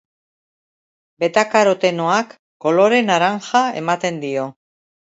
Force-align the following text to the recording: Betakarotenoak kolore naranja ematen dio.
Betakarotenoak 1.25 2.35
kolore 2.67 3.05
naranja 3.13 3.65
ematen 3.85 4.25
dio. 4.27 4.53